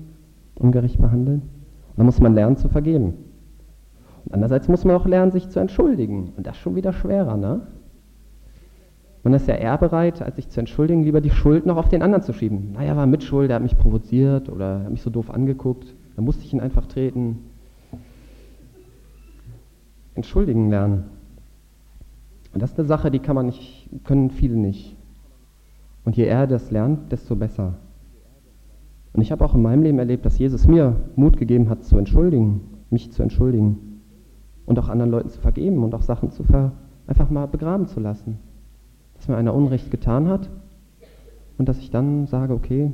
ungerecht 0.60 1.00
behandeln. 1.00 1.42
Und 1.42 1.98
dann 1.98 2.06
muss 2.06 2.20
man 2.20 2.34
lernen 2.34 2.58
zu 2.58 2.70
vergeben. 2.70 3.14
Und 4.26 4.34
andererseits 4.34 4.68
muss 4.68 4.86
man 4.86 4.96
auch 4.96 5.06
lernen, 5.06 5.32
sich 5.32 5.50
zu 5.50 5.60
entschuldigen. 5.60 6.34
Und 6.38 6.46
das 6.46 6.56
ist 6.56 6.62
schon 6.62 6.76
wieder 6.76 6.94
schwerer, 6.94 7.38
ne? 7.38 7.62
Man 9.24 9.34
ist 9.34 9.48
ja 9.48 9.56
eher 9.56 9.78
bereit, 9.78 10.22
als 10.22 10.38
sich 10.38 10.48
zu 10.48 10.62
entschuldigen, 10.62 11.04
lieber 11.04 11.20
die 11.20 11.30
Schuld 11.30 11.66
noch 11.66 11.76
auf 11.76 11.90
den 11.90 12.02
anderen 12.02 12.24
zu 12.24 12.32
schieben. 12.32 12.72
Naja, 12.74 12.96
war 12.96 13.06
Mitschuld, 13.06 13.50
der 13.50 13.56
hat 13.56 13.64
mich 13.64 13.78
provoziert 13.78 14.48
oder 14.50 14.84
hat 14.84 14.92
mich 14.92 15.02
so 15.02 15.10
doof 15.10 15.30
angeguckt. 15.30 15.94
Da 16.16 16.22
musste 16.22 16.46
ich 16.46 16.54
ihn 16.54 16.62
einfach 16.62 16.86
treten. 16.86 17.40
Entschuldigen 20.16 20.70
lernen. 20.70 21.06
Und 22.54 22.62
das 22.62 22.72
ist 22.72 22.80
eine 22.80 22.88
Sache, 22.88 23.12
die 23.12 23.20
kann 23.20 23.36
man 23.36 23.48
nicht, 23.48 23.90
können 24.06 24.32
viele 24.32 24.56
nicht. 24.56 24.96
Und 26.06 26.16
je 26.16 26.24
eher 26.24 26.48
das 26.48 26.72
lernt, 26.72 27.12
desto 27.12 27.36
besser. 27.36 27.76
Und 29.14 29.22
ich 29.22 29.32
habe 29.32 29.44
auch 29.44 29.56
in 29.56 29.62
meinem 29.62 29.84
Leben 29.84 30.00
erlebt, 30.00 30.26
dass 30.26 30.38
Jesus 30.38 30.68
mir 30.68 30.96
Mut 31.16 31.38
gegeben 31.38 31.70
hat, 31.70 31.84
zu 31.84 31.98
entschuldigen, 31.98 32.62
mich 32.90 33.12
zu 33.12 33.24
entschuldigen 33.24 34.02
und 34.66 34.78
auch 34.80 34.90
anderen 34.90 35.12
Leuten 35.12 35.30
zu 35.30 35.40
vergeben 35.40 35.84
und 35.84 35.96
auch 35.96 36.04
Sachen 36.04 36.32
zu 36.32 36.44
ver 36.44 36.74
einfach 37.08 37.30
mal 37.30 37.48
begraben 37.48 37.88
zu 37.88 38.00
lassen 38.00 38.38
dass 39.20 39.28
mir 39.28 39.36
einer 39.36 39.54
Unrecht 39.54 39.92
getan 39.92 40.30
hat 40.30 40.50
und 41.58 41.68
dass 41.68 41.78
ich 41.80 41.92
dann 41.92 42.26
sage, 42.28 42.54
okay, 42.54 42.92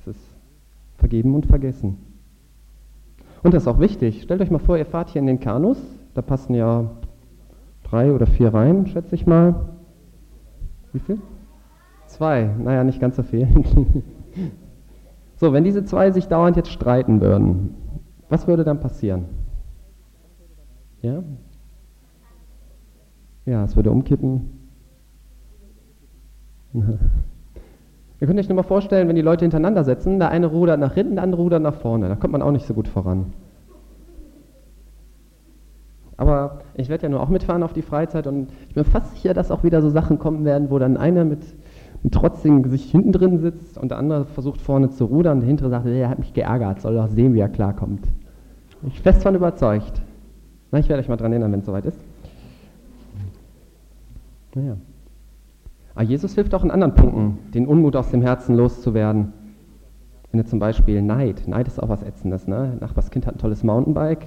es 0.00 0.08
ist 0.08 0.36
vergeben 0.96 1.36
und 1.36 1.46
vergessen. 1.46 1.98
Und 3.44 3.54
das 3.54 3.62
ist 3.62 3.68
auch 3.68 3.78
wichtig. 3.78 4.22
Stellt 4.22 4.40
euch 4.40 4.50
mal 4.50 4.58
vor, 4.58 4.76
ihr 4.76 4.86
fahrt 4.86 5.10
hier 5.10 5.20
in 5.20 5.28
den 5.28 5.38
Kanus, 5.38 5.78
da 6.14 6.22
passen 6.22 6.54
ja 6.54 6.90
drei 7.84 8.12
oder 8.12 8.26
vier 8.26 8.52
rein, 8.52 8.88
schätze 8.88 9.14
ich 9.14 9.24
mal. 9.24 9.68
Wie 10.92 10.98
viel? 10.98 11.18
Zwei, 12.06 12.50
naja, 12.58 12.82
nicht 12.82 13.00
ganz 13.00 13.14
so 13.14 13.22
viel. 13.22 13.46
so, 15.38 15.52
wenn 15.52 15.64
diese 15.64 15.84
zwei 15.84 16.10
sich 16.10 16.26
dauernd 16.26 16.56
jetzt 16.56 16.72
streiten 16.72 17.20
würden, 17.20 17.74
was 18.28 18.46
würde 18.46 18.64
dann 18.64 18.80
passieren? 18.80 19.24
Ja? 21.00 21.22
Ja, 23.46 23.64
es 23.64 23.76
würde 23.76 23.90
umkippen. 23.90 24.50
Ihr 28.20 28.26
könnt 28.26 28.40
euch 28.40 28.48
nur 28.48 28.56
mal 28.56 28.64
vorstellen, 28.64 29.06
wenn 29.06 29.14
die 29.14 29.22
Leute 29.22 29.44
hintereinander 29.44 29.84
sitzen, 29.84 30.18
der 30.18 30.30
eine 30.30 30.48
rudert 30.48 30.80
nach 30.80 30.94
hinten, 30.94 31.14
der 31.14 31.24
andere 31.24 31.40
rudert 31.40 31.62
nach 31.62 31.74
vorne. 31.74 32.08
Da 32.08 32.16
kommt 32.16 32.32
man 32.32 32.42
auch 32.42 32.50
nicht 32.50 32.66
so 32.66 32.74
gut 32.74 32.88
voran. 32.88 33.32
Aber 36.16 36.62
ich 36.74 36.88
werde 36.88 37.04
ja 37.04 37.08
nur 37.10 37.20
auch 37.20 37.28
mitfahren 37.28 37.62
auf 37.62 37.72
die 37.72 37.82
Freizeit 37.82 38.26
und 38.26 38.50
ich 38.68 38.74
bin 38.74 38.84
fast 38.84 39.12
sicher, 39.14 39.34
dass 39.34 39.52
auch 39.52 39.62
wieder 39.62 39.80
so 39.80 39.88
Sachen 39.88 40.18
kommen 40.18 40.44
werden, 40.44 40.68
wo 40.68 40.80
dann 40.80 40.96
einer 40.96 41.24
mit, 41.24 41.44
mit 42.02 42.14
trotzdem 42.14 42.62
Gesicht 42.62 42.90
hinten 42.90 43.12
drin 43.12 43.38
sitzt 43.38 43.78
und 43.78 43.90
der 43.90 43.98
andere 43.98 44.24
versucht 44.24 44.60
vorne 44.60 44.90
zu 44.90 45.04
rudern 45.04 45.34
und 45.34 45.40
der 45.40 45.48
hintere 45.48 45.70
sagt, 45.70 45.86
er 45.86 46.08
hat 46.08 46.18
mich 46.18 46.32
geärgert, 46.32 46.80
soll 46.80 46.94
doch 46.94 47.08
sehen, 47.08 47.34
wie 47.34 47.40
er 47.40 47.48
klarkommt. 47.48 48.06
Ich 48.86 48.94
bin 48.94 49.02
fest 49.02 49.20
davon 49.20 49.34
überzeugt. 49.34 50.02
Na, 50.70 50.78
ich 50.78 50.88
werde 50.88 51.02
euch 51.02 51.08
mal 51.08 51.16
dran 51.16 51.32
erinnern, 51.32 51.52
wenn 51.52 51.60
es 51.60 51.66
soweit 51.66 51.86
ist. 51.86 51.98
Naja. 54.54 54.76
Aber 55.94 56.04
Jesus 56.04 56.34
hilft 56.34 56.54
auch 56.54 56.62
in 56.62 56.70
anderen 56.70 56.94
Punkten, 56.94 57.38
den 57.52 57.66
Unmut 57.66 57.96
aus 57.96 58.10
dem 58.10 58.22
Herzen 58.22 58.54
loszuwerden. 58.54 59.32
Wenn 60.30 60.38
du 60.38 60.46
zum 60.46 60.58
Beispiel 60.58 61.02
Neid, 61.02 61.48
Neid 61.48 61.66
ist 61.66 61.82
auch 61.82 61.88
was 61.88 62.02
Ätzendes, 62.02 62.46
ne? 62.46 62.76
Nachbarskind 62.80 63.26
hat 63.26 63.34
ein 63.34 63.38
tolles 63.38 63.64
Mountainbike 63.64 64.26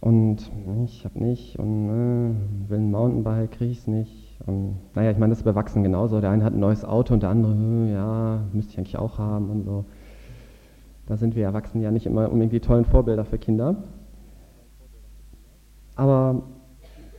und 0.00 0.50
ich 0.84 1.04
habe 1.04 1.22
nicht 1.22 1.58
und 1.58 1.88
äh, 1.88 2.70
will 2.70 2.78
ein 2.78 2.90
Mountainbike, 2.90 3.50
kriege 3.50 3.70
ich 3.70 3.80
es 3.80 3.86
nicht. 3.86 4.38
Und, 4.46 4.78
naja, 4.94 5.10
ich 5.10 5.18
meine, 5.18 5.30
das 5.30 5.40
ist 5.40 5.44
bei 5.44 5.50
Erwachsenen 5.50 5.84
genauso. 5.84 6.20
Der 6.22 6.30
eine 6.30 6.42
hat 6.42 6.54
ein 6.54 6.60
neues 6.60 6.84
Auto 6.84 7.12
und 7.12 7.22
der 7.22 7.30
andere, 7.30 7.54
äh, 7.54 7.92
ja, 7.92 8.40
müsste 8.52 8.72
ich 8.72 8.78
eigentlich 8.78 8.96
auch 8.96 9.18
haben 9.18 9.50
und 9.50 9.64
so. 9.64 9.84
Da 11.06 11.16
sind 11.16 11.36
wir 11.36 11.44
Erwachsenen 11.44 11.84
ja 11.84 11.90
nicht 11.90 12.06
immer 12.06 12.30
unbedingt 12.30 12.52
die 12.52 12.60
tollen 12.60 12.86
Vorbilder 12.86 13.24
für 13.26 13.36
Kinder. 13.36 13.76
Aber 15.96 16.44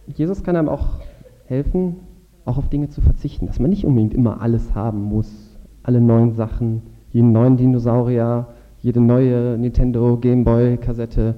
Jesus 0.07 0.43
kann 0.43 0.55
einem 0.55 0.69
auch 0.69 0.99
helfen, 1.45 1.97
auch 2.45 2.57
auf 2.57 2.69
Dinge 2.69 2.89
zu 2.89 3.01
verzichten, 3.01 3.45
dass 3.45 3.59
man 3.59 3.69
nicht 3.69 3.85
unbedingt 3.85 4.15
immer 4.15 4.41
alles 4.41 4.73
haben 4.73 5.03
muss, 5.03 5.59
alle 5.83 6.01
neuen 6.01 6.33
Sachen, 6.33 6.81
jeden 7.11 7.31
neuen 7.31 7.57
Dinosaurier, 7.57 8.47
jede 8.79 9.01
neue 9.01 9.57
Nintendo 9.59 10.17
Gameboy 10.17 10.77
Kassette. 10.77 11.35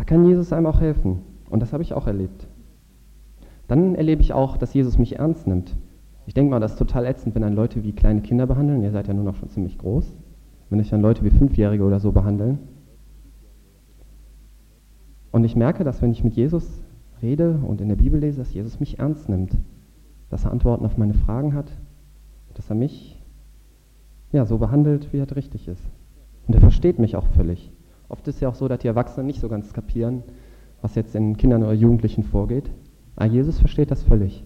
Da 0.00 0.04
kann 0.04 0.24
Jesus 0.24 0.50
einem 0.54 0.64
auch 0.64 0.80
helfen 0.80 1.18
und 1.50 1.60
das 1.60 1.74
habe 1.74 1.82
ich 1.82 1.92
auch 1.92 2.06
erlebt. 2.06 2.48
Dann 3.68 3.94
erlebe 3.94 4.22
ich 4.22 4.32
auch, 4.32 4.56
dass 4.56 4.72
Jesus 4.72 4.96
mich 4.96 5.18
ernst 5.18 5.46
nimmt. 5.46 5.76
Ich 6.24 6.32
denke 6.32 6.50
mal, 6.50 6.58
das 6.58 6.72
ist 6.72 6.78
total 6.78 7.04
ätzend, 7.04 7.34
wenn 7.34 7.42
dann 7.42 7.54
Leute 7.54 7.84
wie 7.84 7.92
kleine 7.92 8.22
Kinder 8.22 8.46
behandeln. 8.46 8.82
Ihr 8.82 8.92
seid 8.92 9.08
ja 9.08 9.12
nur 9.12 9.24
noch 9.24 9.36
schon 9.36 9.50
ziemlich 9.50 9.76
groß. 9.76 10.10
Wenn 10.70 10.80
euch 10.80 10.88
dann 10.88 11.02
Leute 11.02 11.22
wie 11.22 11.28
Fünfjährige 11.28 11.84
oder 11.84 12.00
so 12.00 12.12
behandeln. 12.12 12.60
Und 15.32 15.44
ich 15.44 15.54
merke, 15.54 15.84
dass 15.84 16.00
wenn 16.00 16.12
ich 16.12 16.24
mit 16.24 16.32
Jesus 16.32 16.80
rede 17.20 17.58
und 17.58 17.82
in 17.82 17.90
der 17.90 17.96
Bibel 17.96 18.18
lese, 18.18 18.38
dass 18.38 18.54
Jesus 18.54 18.80
mich 18.80 19.00
ernst 19.00 19.28
nimmt, 19.28 19.52
dass 20.30 20.46
er 20.46 20.50
Antworten 20.50 20.86
auf 20.86 20.96
meine 20.96 21.12
Fragen 21.12 21.52
hat, 21.52 21.76
dass 22.54 22.70
er 22.70 22.74
mich 22.74 23.22
ja, 24.32 24.46
so 24.46 24.56
behandelt, 24.56 25.12
wie 25.12 25.18
er 25.18 25.36
richtig 25.36 25.68
ist. 25.68 25.84
Und 26.46 26.54
er 26.54 26.62
versteht 26.62 26.98
mich 26.98 27.16
auch 27.16 27.26
völlig. 27.26 27.70
Oft 28.10 28.26
ist 28.26 28.34
es 28.34 28.40
ja 28.40 28.48
auch 28.48 28.54
so, 28.56 28.66
dass 28.68 28.80
die 28.80 28.88
Erwachsenen 28.88 29.26
nicht 29.26 29.40
so 29.40 29.48
ganz 29.48 29.72
kapieren, 29.72 30.24
was 30.82 30.96
jetzt 30.96 31.14
in 31.14 31.36
Kindern 31.36 31.62
oder 31.62 31.72
Jugendlichen 31.72 32.24
vorgeht. 32.24 32.70
Aber 33.16 33.26
Jesus 33.26 33.58
versteht 33.58 33.90
das 33.90 34.02
völlig. 34.02 34.44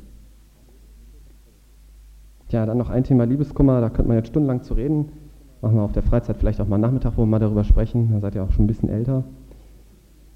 Tja, 2.49 2.67
dann 2.67 2.77
noch 2.77 2.91
ein 2.91 3.05
Thema 3.05 3.25
Liebeskummer, 3.25 3.81
da 3.81 3.89
könnte 3.89 4.09
man 4.09 4.19
jetzt 4.19 4.29
stundenlang 4.29 4.63
zu 4.63 4.75
reden. 4.75 5.13
Machen 5.63 5.77
wir 5.77 5.83
auf 5.83 5.93
der 5.93 6.03
Freizeit 6.03 6.37
vielleicht 6.37 6.61
auch 6.61 6.69
mal 6.69 6.77
Nachmittag, 6.77 7.15
wo 7.17 7.23
wir 7.23 7.27
mal 7.27 7.39
darüber 7.39 7.65
sprechen. 7.65 8.11
Da 8.13 8.21
seid 8.21 8.35
ihr 8.35 8.45
auch 8.45 8.53
schon 8.53 8.65
ein 8.65 8.69
bisschen 8.69 8.91
älter. 8.91 9.25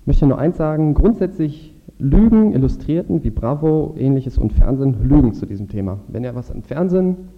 Ich 0.01 0.07
möchte 0.07 0.27
nur 0.27 0.39
eins 0.39 0.57
sagen, 0.57 0.95
grundsätzlich 0.95 1.75
Lügen, 1.99 2.55
Illustrierten 2.55 3.25
wie 3.25 3.31
Bravo, 3.31 3.95
ähnliches 3.99 4.39
und 4.39 4.55
Fernsehen 4.55 5.03
lügen 5.03 5.35
zu 5.35 5.45
diesem 5.45 5.69
Thema. 5.69 6.01
Wenn 6.09 6.25
ihr 6.25 6.35
was 6.35 6.49
im 6.49 6.63
Fernsehen 6.63 7.29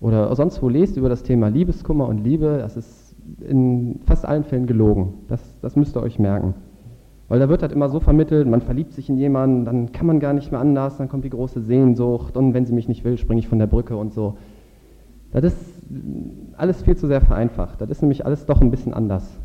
oder 0.00 0.34
sonst 0.34 0.60
wo 0.60 0.68
lest 0.68 0.96
über 0.96 1.08
das 1.08 1.22
Thema 1.22 1.48
Liebeskummer 1.48 2.08
und 2.08 2.24
Liebe, 2.24 2.58
das 2.58 2.76
ist 2.76 3.05
in 3.40 4.00
fast 4.04 4.24
allen 4.24 4.44
Fällen 4.44 4.66
gelogen. 4.66 5.14
Das, 5.28 5.40
das 5.60 5.76
müsst 5.76 5.96
ihr 5.96 6.02
euch 6.02 6.18
merken. 6.18 6.54
Weil 7.28 7.40
da 7.40 7.48
wird 7.48 7.62
halt 7.62 7.72
immer 7.72 7.88
so 7.88 7.98
vermittelt, 7.98 8.46
man 8.46 8.60
verliebt 8.60 8.92
sich 8.92 9.08
in 9.08 9.16
jemanden, 9.16 9.64
dann 9.64 9.90
kann 9.90 10.06
man 10.06 10.20
gar 10.20 10.32
nicht 10.32 10.52
mehr 10.52 10.60
anders, 10.60 10.96
dann 10.96 11.08
kommt 11.08 11.24
die 11.24 11.30
große 11.30 11.60
Sehnsucht 11.60 12.36
und 12.36 12.54
wenn 12.54 12.66
sie 12.66 12.72
mich 12.72 12.86
nicht 12.86 13.04
will, 13.04 13.18
springe 13.18 13.40
ich 13.40 13.48
von 13.48 13.58
der 13.58 13.66
Brücke 13.66 13.96
und 13.96 14.12
so. 14.12 14.36
Das 15.32 15.44
ist 15.44 15.82
alles 16.56 16.82
viel 16.82 16.96
zu 16.96 17.08
sehr 17.08 17.20
vereinfacht. 17.20 17.80
Das 17.80 17.90
ist 17.90 18.00
nämlich 18.00 18.24
alles 18.24 18.46
doch 18.46 18.60
ein 18.60 18.70
bisschen 18.70 18.94
anders. 18.94 19.38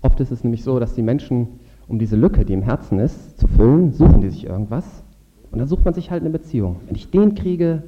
Oft 0.00 0.20
ist 0.20 0.30
es 0.30 0.44
nämlich 0.44 0.62
so, 0.62 0.78
dass 0.78 0.94
die 0.94 1.02
Menschen 1.02 1.48
um 1.88 1.98
diese 1.98 2.16
Lücke, 2.16 2.44
die 2.44 2.52
im 2.52 2.62
Herzen 2.62 2.98
ist, 2.98 3.38
zu 3.38 3.46
füllen, 3.48 3.92
suchen 3.92 4.20
die 4.20 4.30
sich 4.30 4.46
irgendwas. 4.46 5.04
Und 5.50 5.58
dann 5.58 5.68
sucht 5.68 5.84
man 5.84 5.94
sich 5.94 6.10
halt 6.10 6.22
eine 6.22 6.30
Beziehung. 6.30 6.76
Wenn 6.86 6.96
ich 6.96 7.10
den 7.10 7.34
kriege, 7.34 7.82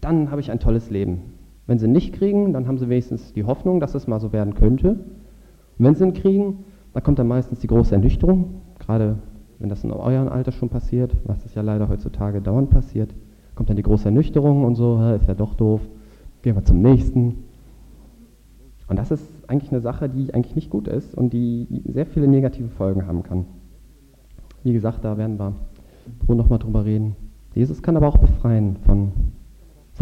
dann 0.00 0.30
habe 0.30 0.40
ich 0.40 0.50
ein 0.50 0.60
tolles 0.60 0.90
Leben. 0.90 1.33
Wenn 1.66 1.78
sie 1.78 1.88
nicht 1.88 2.12
kriegen, 2.14 2.52
dann 2.52 2.66
haben 2.66 2.78
sie 2.78 2.88
wenigstens 2.88 3.32
die 3.32 3.44
Hoffnung, 3.44 3.80
dass 3.80 3.94
es 3.94 4.06
mal 4.06 4.20
so 4.20 4.32
werden 4.32 4.54
könnte. 4.54 4.90
Und 4.90 5.84
wenn 5.84 5.94
sie 5.94 6.04
ihn 6.04 6.12
kriegen, 6.12 6.64
dann 6.92 7.02
kommt 7.02 7.18
dann 7.18 7.28
meistens 7.28 7.60
die 7.60 7.66
große 7.66 7.94
Ernüchterung, 7.94 8.60
gerade 8.78 9.18
wenn 9.58 9.68
das 9.68 9.82
in 9.84 9.92
eurem 9.92 10.28
Alter 10.28 10.52
schon 10.52 10.68
passiert, 10.68 11.16
was 11.24 11.44
es 11.44 11.54
ja 11.54 11.62
leider 11.62 11.88
heutzutage 11.88 12.40
dauernd 12.40 12.70
passiert, 12.70 13.14
kommt 13.54 13.70
dann 13.70 13.76
die 13.76 13.82
große 13.82 14.06
Ernüchterung 14.06 14.64
und 14.64 14.74
so, 14.74 15.00
ist 15.18 15.28
ja 15.28 15.34
doch 15.34 15.54
doof, 15.54 15.80
gehen 16.42 16.54
wir 16.54 16.64
zum 16.64 16.82
nächsten. 16.82 17.44
Und 18.88 18.98
das 18.98 19.10
ist 19.10 19.24
eigentlich 19.48 19.72
eine 19.72 19.80
Sache, 19.80 20.08
die 20.08 20.34
eigentlich 20.34 20.54
nicht 20.54 20.70
gut 20.70 20.88
ist 20.88 21.14
und 21.14 21.32
die 21.32 21.82
sehr 21.86 22.06
viele 22.06 22.28
negative 22.28 22.68
Folgen 22.68 23.06
haben 23.06 23.22
kann. 23.22 23.46
Wie 24.62 24.72
gesagt, 24.72 25.04
da 25.04 25.16
werden 25.16 25.38
wir 25.38 25.54
noch 26.28 26.34
nochmal 26.36 26.58
drüber 26.58 26.84
reden. 26.84 27.16
Jesus 27.54 27.82
kann 27.82 27.96
aber 27.96 28.08
auch 28.08 28.18
befreien 28.18 28.76
von, 28.84 29.12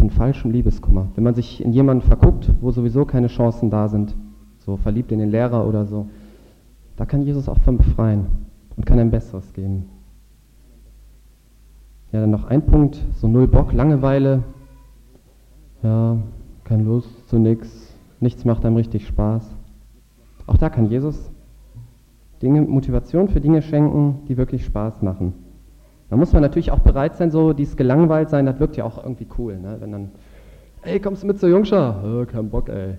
von 0.03 0.09
falschem 0.09 0.51
Liebeskummer. 0.51 1.07
Wenn 1.15 1.23
man 1.23 1.33
sich 1.33 1.63
in 1.63 1.71
jemanden 1.71 2.05
verguckt, 2.05 2.49
wo 2.59 2.71
sowieso 2.71 3.05
keine 3.05 3.27
Chancen 3.27 3.69
da 3.69 3.87
sind, 3.87 4.13
so 4.59 4.75
verliebt 4.75 5.13
in 5.13 5.19
den 5.19 5.31
Lehrer 5.31 5.65
oder 5.65 5.85
so, 5.85 6.07
da 6.97 7.05
kann 7.05 7.21
Jesus 7.21 7.47
auch 7.47 7.59
von 7.59 7.77
befreien 7.77 8.25
und 8.75 8.85
kann 8.85 8.99
ein 8.99 9.11
Besseres 9.11 9.53
geben. 9.53 9.85
Ja, 12.11 12.19
dann 12.19 12.31
noch 12.31 12.43
ein 12.43 12.65
Punkt, 12.65 13.01
so 13.15 13.29
null 13.29 13.47
Bock, 13.47 13.71
Langeweile. 13.71 14.43
Ja, 15.83 16.17
keine 16.65 16.83
Lust 16.83 17.29
zu 17.29 17.39
nichts, 17.39 17.95
Nichts 18.19 18.43
macht 18.43 18.65
einem 18.65 18.75
richtig 18.75 19.07
Spaß. 19.07 19.55
Auch 20.47 20.57
da 20.57 20.69
kann 20.69 20.89
Jesus 20.89 21.31
Dinge, 22.41 22.61
Motivation 22.61 23.29
für 23.29 23.39
Dinge 23.39 23.61
schenken, 23.61 24.25
die 24.27 24.35
wirklich 24.35 24.65
Spaß 24.65 25.01
machen. 25.01 25.33
Da 26.09 26.17
muss 26.17 26.33
man 26.33 26.41
natürlich 26.41 26.71
auch 26.71 26.79
bereit 26.79 27.15
sein, 27.15 27.31
so 27.31 27.53
dieses 27.53 27.75
gelangweilt 27.75 28.29
sein, 28.29 28.45
das 28.45 28.59
wirkt 28.59 28.77
ja 28.77 28.83
auch 28.83 29.03
irgendwie 29.03 29.27
cool, 29.37 29.59
ne? 29.59 29.77
wenn 29.79 29.91
dann, 29.91 30.11
ey, 30.83 30.99
kommst 30.99 31.23
du 31.23 31.27
mit 31.27 31.39
zur 31.39 31.49
Jungscher? 31.49 32.03
Oh, 32.05 32.25
kein 32.25 32.49
Bock, 32.49 32.69
ey. 32.69 32.97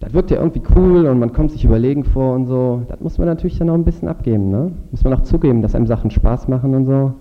Das 0.00 0.12
wirkt 0.12 0.30
ja 0.32 0.38
irgendwie 0.38 0.62
cool 0.76 1.06
und 1.06 1.18
man 1.18 1.32
kommt 1.32 1.52
sich 1.52 1.64
überlegen 1.64 2.04
vor 2.04 2.34
und 2.34 2.46
so. 2.46 2.82
Das 2.88 3.00
muss 3.00 3.18
man 3.18 3.28
natürlich 3.28 3.58
dann 3.58 3.70
auch 3.70 3.74
ein 3.74 3.84
bisschen 3.84 4.08
abgeben, 4.08 4.50
ne? 4.50 4.72
Muss 4.90 5.04
man 5.04 5.14
auch 5.14 5.20
zugeben, 5.20 5.62
dass 5.62 5.76
einem 5.76 5.86
Sachen 5.86 6.10
Spaß 6.10 6.48
machen 6.48 6.74
und 6.74 6.86
so. 6.86 7.14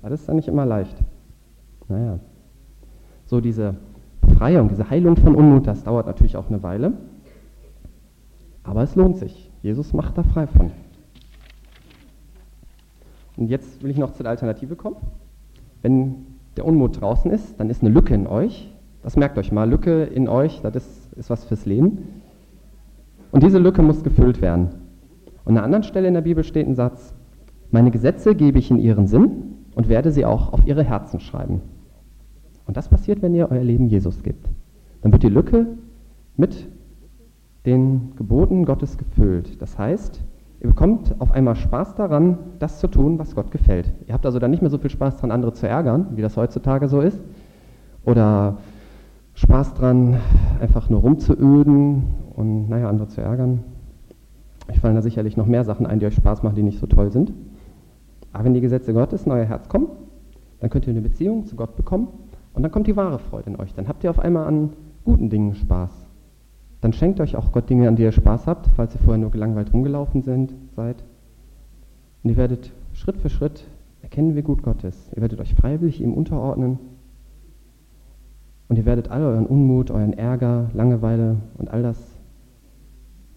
Aber 0.00 0.10
das 0.10 0.20
ist 0.20 0.28
dann 0.28 0.36
nicht 0.36 0.48
immer 0.48 0.64
leicht. 0.64 0.96
Naja. 1.88 2.20
So 3.26 3.40
diese 3.40 3.74
Befreiung, 4.20 4.68
diese 4.68 4.88
Heilung 4.88 5.16
von 5.16 5.34
Unmut, 5.34 5.66
das 5.66 5.82
dauert 5.82 6.06
natürlich 6.06 6.36
auch 6.36 6.48
eine 6.48 6.62
Weile. 6.62 6.92
Aber 8.62 8.82
es 8.82 8.94
lohnt 8.94 9.16
sich. 9.16 9.50
Jesus 9.62 9.92
macht 9.92 10.16
da 10.16 10.22
frei 10.22 10.46
von. 10.46 10.70
Und 13.40 13.48
jetzt 13.48 13.82
will 13.82 13.90
ich 13.90 13.96
noch 13.96 14.12
zur 14.12 14.26
Alternative 14.26 14.76
kommen. 14.76 14.96
Wenn 15.80 16.26
der 16.58 16.66
Unmut 16.66 17.00
draußen 17.00 17.30
ist, 17.30 17.58
dann 17.58 17.70
ist 17.70 17.82
eine 17.82 17.90
Lücke 17.90 18.14
in 18.14 18.26
euch. 18.26 18.70
Das 19.02 19.16
merkt 19.16 19.38
euch 19.38 19.50
mal, 19.50 19.68
Lücke 19.68 20.04
in 20.04 20.28
euch, 20.28 20.60
das 20.60 20.76
ist, 20.76 21.12
ist 21.14 21.30
was 21.30 21.44
fürs 21.46 21.64
Leben. 21.64 22.20
Und 23.32 23.42
diese 23.42 23.58
Lücke 23.58 23.82
muss 23.82 24.04
gefüllt 24.04 24.42
werden. 24.42 24.68
Und 25.46 25.52
an 25.52 25.56
einer 25.56 25.64
anderen 25.64 25.84
Stelle 25.84 26.06
in 26.06 26.12
der 26.12 26.20
Bibel 26.20 26.44
steht 26.44 26.68
ein 26.68 26.74
Satz, 26.74 27.14
meine 27.70 27.90
Gesetze 27.90 28.34
gebe 28.34 28.58
ich 28.58 28.70
in 28.70 28.78
ihren 28.78 29.06
Sinn 29.06 29.54
und 29.74 29.88
werde 29.88 30.12
sie 30.12 30.26
auch 30.26 30.52
auf 30.52 30.66
ihre 30.66 30.84
Herzen 30.84 31.18
schreiben. 31.18 31.62
Und 32.66 32.76
das 32.76 32.88
passiert, 32.88 33.22
wenn 33.22 33.34
ihr 33.34 33.50
euer 33.50 33.64
Leben 33.64 33.86
Jesus 33.86 34.22
gibt. 34.22 34.50
Dann 35.00 35.12
wird 35.12 35.22
die 35.22 35.28
Lücke 35.28 35.66
mit 36.36 36.68
den 37.64 38.12
Geboten 38.16 38.66
Gottes 38.66 38.98
gefüllt. 38.98 39.62
Das 39.62 39.78
heißt, 39.78 40.20
ihr 40.60 40.68
bekommt 40.68 41.14
auf 41.18 41.32
einmal 41.32 41.56
Spaß 41.56 41.94
daran, 41.94 42.38
das 42.58 42.78
zu 42.78 42.88
tun, 42.88 43.18
was 43.18 43.34
Gott 43.34 43.50
gefällt. 43.50 43.90
Ihr 44.06 44.14
habt 44.14 44.26
also 44.26 44.38
dann 44.38 44.50
nicht 44.50 44.60
mehr 44.60 44.70
so 44.70 44.78
viel 44.78 44.90
Spaß 44.90 45.16
daran, 45.16 45.30
andere 45.30 45.52
zu 45.52 45.66
ärgern, 45.66 46.08
wie 46.14 46.22
das 46.22 46.36
heutzutage 46.36 46.88
so 46.88 47.00
ist. 47.00 47.20
Oder 48.04 48.58
Spaß 49.34 49.74
daran, 49.74 50.18
einfach 50.60 50.90
nur 50.90 51.00
rumzuöden 51.00 52.04
und 52.34 52.68
naja, 52.68 52.88
andere 52.88 53.08
zu 53.08 53.20
ärgern. 53.20 53.64
Ich 54.70 54.80
fallen 54.80 54.94
da 54.94 55.02
sicherlich 55.02 55.36
noch 55.36 55.46
mehr 55.46 55.64
Sachen 55.64 55.86
ein, 55.86 55.98
die 55.98 56.06
euch 56.06 56.14
Spaß 56.14 56.42
machen, 56.42 56.54
die 56.54 56.62
nicht 56.62 56.78
so 56.78 56.86
toll 56.86 57.10
sind. 57.10 57.32
Aber 58.32 58.44
wenn 58.44 58.54
die 58.54 58.60
Gesetze 58.60 58.92
Gottes 58.92 59.24
in 59.26 59.32
euer 59.32 59.44
Herz 59.44 59.68
kommen, 59.68 59.88
dann 60.60 60.70
könnt 60.70 60.86
ihr 60.86 60.92
eine 60.92 61.00
Beziehung 61.00 61.46
zu 61.46 61.56
Gott 61.56 61.74
bekommen 61.76 62.08
und 62.52 62.62
dann 62.62 62.70
kommt 62.70 62.86
die 62.86 62.96
wahre 62.96 63.18
Freude 63.18 63.50
in 63.50 63.56
euch. 63.56 63.74
Dann 63.74 63.88
habt 63.88 64.04
ihr 64.04 64.10
auf 64.10 64.18
einmal 64.18 64.46
an 64.46 64.70
guten 65.04 65.30
Dingen 65.30 65.54
Spaß. 65.54 66.09
Dann 66.80 66.92
schenkt 66.92 67.20
euch 67.20 67.36
auch 67.36 67.52
Gott 67.52 67.68
Dinge, 67.68 67.88
an 67.88 67.96
die 67.96 68.02
ihr 68.02 68.12
Spaß 68.12 68.46
habt, 68.46 68.68
falls 68.76 68.94
ihr 68.94 69.00
vorher 69.00 69.18
nur 69.18 69.30
gelangweilt 69.30 69.72
rumgelaufen 69.72 70.22
sind, 70.22 70.54
seid. 70.74 71.04
Und 72.22 72.30
ihr 72.30 72.36
werdet 72.36 72.72
Schritt 72.94 73.18
für 73.18 73.28
Schritt 73.28 73.64
erkennen, 74.02 74.34
wie 74.34 74.42
gut 74.42 74.62
Gott 74.62 74.84
ist. 74.84 75.12
Ihr 75.14 75.20
werdet 75.20 75.40
euch 75.40 75.54
freiwillig 75.54 76.00
ihm 76.00 76.14
unterordnen. 76.14 76.78
Und 78.68 78.76
ihr 78.76 78.86
werdet 78.86 79.10
all 79.10 79.22
euren 79.22 79.46
Unmut, 79.46 79.90
euren 79.90 80.12
Ärger, 80.12 80.70
Langeweile 80.74 81.36
und 81.58 81.70
all 81.70 81.82
das 81.82 81.98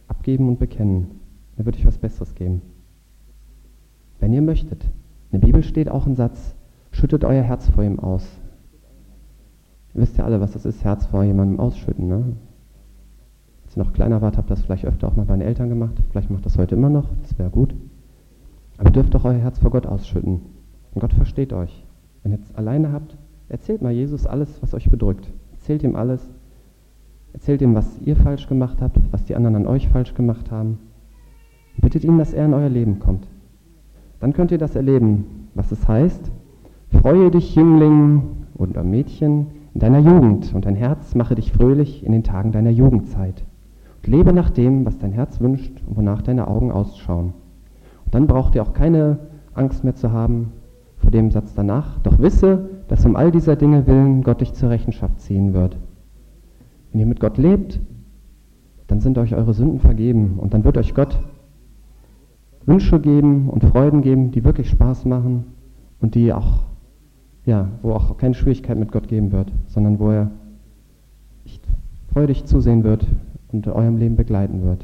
abgeben 0.07 0.47
und 0.47 0.59
bekennen. 0.59 1.19
Er 1.57 1.65
wird 1.65 1.75
euch 1.75 1.85
was 1.85 1.97
Besseres 1.97 2.35
geben. 2.35 2.61
Wenn 4.19 4.33
ihr 4.33 4.41
möchtet. 4.41 4.83
In 5.31 5.39
der 5.39 5.47
Bibel 5.47 5.63
steht 5.63 5.89
auch 5.89 6.05
ein 6.05 6.15
Satz, 6.15 6.55
schüttet 6.91 7.25
euer 7.25 7.41
Herz 7.41 7.67
vor 7.67 7.83
ihm 7.83 7.99
aus. 7.99 8.23
Ihr 9.95 10.01
wisst 10.01 10.17
ja 10.17 10.25
alle, 10.25 10.39
was 10.39 10.51
das 10.51 10.65
ist, 10.65 10.83
Herz 10.83 11.07
vor 11.07 11.23
jemandem 11.23 11.59
ausschütten. 11.59 12.07
Ne? 12.07 12.37
Ihr 13.75 13.83
noch 13.83 13.93
kleiner 13.93 14.21
wart, 14.21 14.37
habt 14.37 14.49
ihr 14.49 14.55
das 14.55 14.63
vielleicht 14.63 14.85
öfter 14.85 15.07
auch 15.07 15.15
mal 15.15 15.25
bei 15.25 15.35
den 15.35 15.41
Eltern 15.41 15.69
gemacht. 15.69 15.95
Vielleicht 16.11 16.29
macht 16.29 16.45
das 16.45 16.57
heute 16.57 16.75
immer 16.75 16.89
noch, 16.89 17.09
das 17.21 17.37
wäre 17.39 17.49
gut. 17.49 17.75
Aber 18.77 18.91
dürft 18.91 19.13
doch 19.13 19.25
euer 19.25 19.33
Herz 19.33 19.59
vor 19.59 19.71
Gott 19.71 19.87
ausschütten. 19.87 20.41
Und 20.93 21.01
Gott 21.01 21.13
versteht 21.13 21.53
euch. 21.53 21.85
Wenn 22.21 22.31
ihr 22.31 22.37
jetzt 22.37 22.55
alleine 22.55 22.91
habt, 22.91 23.17
erzählt 23.49 23.81
mal 23.81 23.91
Jesus 23.91 24.25
alles, 24.25 24.61
was 24.61 24.73
euch 24.73 24.89
bedrückt. 24.89 25.31
Erzählt 25.53 25.83
ihm 25.83 25.95
alles. 25.95 26.29
Erzählt 27.33 27.61
ihm, 27.61 27.73
was 27.73 27.99
ihr 28.01 28.15
falsch 28.15 28.47
gemacht 28.47 28.81
habt, 28.81 28.99
was 29.11 29.23
die 29.25 29.35
anderen 29.35 29.55
an 29.55 29.67
euch 29.67 29.89
falsch 29.89 30.13
gemacht 30.13 30.51
haben. 30.51 30.77
Und 31.75 31.81
bittet 31.81 32.03
ihn, 32.03 32.17
dass 32.17 32.33
er 32.33 32.45
in 32.45 32.53
euer 32.53 32.69
Leben 32.69 32.99
kommt. 32.99 33.27
Dann 34.19 34.33
könnt 34.33 34.51
ihr 34.51 34.59
das 34.59 34.75
erleben, 34.75 35.49
was 35.55 35.71
es 35.71 35.87
heißt. 35.87 36.31
Freue 36.89 37.31
dich, 37.31 37.55
Jüngling 37.55 38.23
oder 38.55 38.83
Mädchen, 38.83 39.47
in 39.73 39.79
deiner 39.79 39.99
Jugend 39.99 40.53
und 40.53 40.65
dein 40.65 40.75
Herz 40.75 41.15
mache 41.15 41.33
dich 41.33 41.51
fröhlich 41.51 42.05
in 42.05 42.11
den 42.11 42.23
Tagen 42.23 42.51
deiner 42.51 42.69
Jugendzeit. 42.69 43.43
Lebe 44.05 44.33
nach 44.33 44.49
dem, 44.49 44.85
was 44.85 44.97
dein 44.97 45.11
Herz 45.11 45.39
wünscht 45.39 45.81
und 45.87 45.97
wonach 45.97 46.21
deine 46.21 46.47
Augen 46.47 46.71
ausschauen. 46.71 47.33
Und 48.05 48.15
dann 48.15 48.27
braucht 48.27 48.55
ihr 48.55 48.61
auch 48.61 48.73
keine 48.73 49.19
Angst 49.53 49.83
mehr 49.83 49.95
zu 49.95 50.11
haben 50.11 50.51
vor 50.97 51.11
dem 51.11 51.31
Satz 51.31 51.53
danach. 51.53 51.99
Doch 51.99 52.19
wisse, 52.19 52.69
dass 52.87 53.05
um 53.05 53.15
all 53.15 53.31
dieser 53.31 53.55
Dinge 53.55 53.87
willen 53.87 54.23
Gott 54.23 54.41
dich 54.41 54.53
zur 54.53 54.69
Rechenschaft 54.69 55.19
ziehen 55.21 55.53
wird. 55.53 55.77
Wenn 56.91 56.99
ihr 56.99 57.05
mit 57.05 57.19
Gott 57.19 57.37
lebt, 57.37 57.79
dann 58.87 58.99
sind 58.99 59.17
euch 59.17 59.35
eure 59.35 59.53
Sünden 59.53 59.79
vergeben 59.79 60.37
und 60.37 60.53
dann 60.53 60.63
wird 60.63 60.77
euch 60.77 60.93
Gott 60.93 61.17
Wünsche 62.65 62.99
geben 62.99 63.49
und 63.49 63.63
Freuden 63.63 64.01
geben, 64.01 64.31
die 64.31 64.43
wirklich 64.43 64.69
Spaß 64.69 65.05
machen 65.05 65.45
und 65.99 66.15
die 66.15 66.31
auch 66.31 66.63
ja, 67.45 67.67
wo 67.81 67.91
auch 67.91 68.17
keine 68.17 68.33
Schwierigkeit 68.33 68.77
mit 68.77 68.91
Gott 68.91 69.07
geben 69.07 69.31
wird, 69.31 69.51
sondern 69.67 69.99
wo 69.99 70.11
er 70.11 70.31
freudig 72.13 72.45
zusehen 72.45 72.83
wird 72.83 73.07
und 73.53 73.67
eurem 73.67 73.97
Leben 73.97 74.15
begleiten 74.15 74.63
wird. 74.63 74.83